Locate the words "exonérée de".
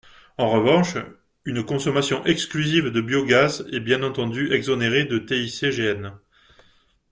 4.51-5.19